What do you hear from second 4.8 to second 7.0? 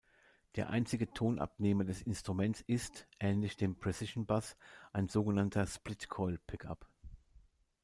ein sogenannter "Splitcoil-Pickup".